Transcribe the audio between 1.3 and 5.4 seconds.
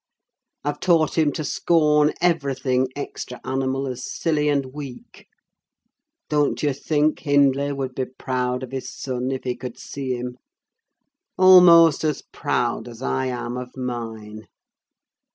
to scorn everything extra animal as silly and weak.